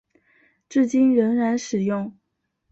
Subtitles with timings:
[0.67, 2.17] 至今仍然使用。